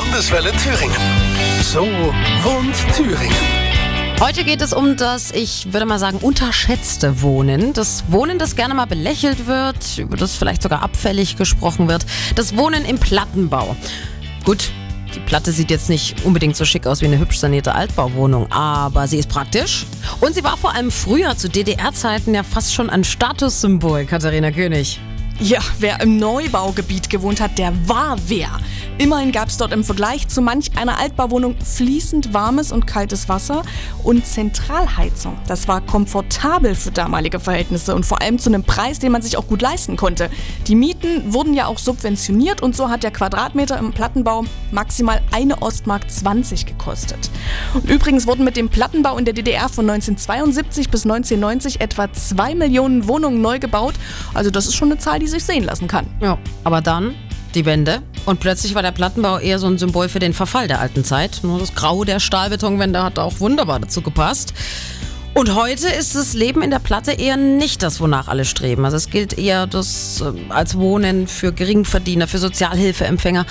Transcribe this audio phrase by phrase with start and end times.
[0.00, 0.96] Landeswelle Thüringen.
[1.60, 3.34] So wohnt Thüringen.
[4.20, 7.72] Heute geht es um das, ich würde mal sagen, unterschätzte Wohnen.
[7.72, 12.06] Das Wohnen, das gerne mal belächelt wird, über das vielleicht sogar abfällig gesprochen wird.
[12.36, 13.74] Das Wohnen im Plattenbau.
[14.44, 14.70] Gut,
[15.16, 19.08] die Platte sieht jetzt nicht unbedingt so schick aus wie eine hübsch sanierte Altbauwohnung, aber
[19.08, 19.84] sie ist praktisch.
[20.20, 25.00] Und sie war vor allem früher zu DDR-Zeiten ja fast schon ein Statussymbol, Katharina König.
[25.40, 28.50] Ja, wer im Neubaugebiet gewohnt hat, der war wer.
[28.98, 33.62] Immerhin gab es dort im Vergleich zu manch einer Altbauwohnung fließend warmes und kaltes Wasser
[34.02, 35.38] und Zentralheizung.
[35.46, 39.36] Das war komfortabel für damalige Verhältnisse und vor allem zu einem Preis, den man sich
[39.36, 40.28] auch gut leisten konnte.
[40.66, 44.42] Die Mieten wurden ja auch subventioniert und so hat der Quadratmeter im Plattenbau
[44.72, 47.30] maximal eine Ostmark 20 gekostet.
[47.74, 52.56] Und übrigens wurden mit dem Plattenbau in der DDR von 1972 bis 1990 etwa zwei
[52.56, 53.94] Millionen Wohnungen neu gebaut.
[54.34, 56.06] Also das ist schon eine Zahl, die sich sehen lassen kann.
[56.20, 57.14] Ja, aber dann
[57.54, 58.02] die Wende.
[58.26, 61.40] Und plötzlich war der Plattenbau eher so ein Symbol für den Verfall der alten Zeit.
[61.42, 64.52] Nur das Grau der Stahlbetonwände hat auch wunderbar dazu gepasst.
[65.34, 68.84] Und heute ist das Leben in der Platte eher nicht das, wonach alle streben.
[68.84, 73.46] Also es gilt eher das äh, als Wohnen für Geringverdiener, für Sozialhilfeempfänger.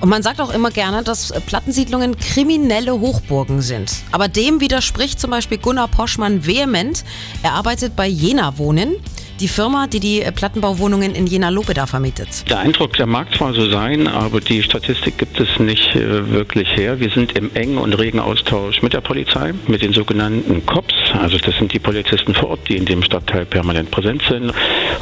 [0.00, 3.92] Und man sagt auch immer gerne, dass Plattensiedlungen kriminelle Hochburgen sind.
[4.12, 7.04] Aber dem widerspricht zum Beispiel Gunnar Poschmann vehement.
[7.42, 8.94] Er arbeitet bei Jena Wohnen
[9.42, 12.48] die Firma, die die Plattenbauwohnungen in Jena-Lobeda vermietet.
[12.48, 16.68] Der Eindruck, der mag zwar so sein, aber die Statistik gibt es nicht äh, wirklich
[16.76, 17.00] her.
[17.00, 21.38] Wir sind im engen und regen Austausch mit der Polizei, mit den sogenannten COPS, also
[21.38, 24.52] das sind die Polizisten vor Ort, die in dem Stadtteil permanent präsent sind.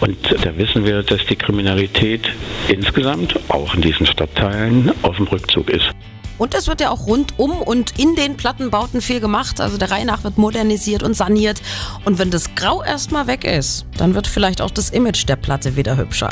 [0.00, 2.26] Und da wissen wir, dass die Kriminalität
[2.68, 5.90] insgesamt auch in diesen Stadtteilen auf dem Rückzug ist.
[6.38, 9.60] Und es wird ja auch rundum und in den Plattenbauten viel gemacht.
[9.60, 11.62] Also der Reihe nach wird modernisiert und saniert.
[12.04, 15.76] Und wenn das Grau erstmal weg ist, dann wird vielleicht auch das Image der Platte
[15.76, 16.28] wieder hübscher.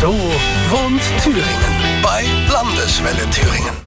[0.00, 3.74] So wohnt Thüringen bei Landeswelle Thüringen.